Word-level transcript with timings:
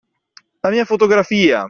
La 0.67 0.71
mia 0.75 0.85
fotografia! 0.93 1.59